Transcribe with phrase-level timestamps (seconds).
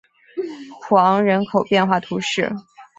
[0.81, 2.51] 普昂人口变化图示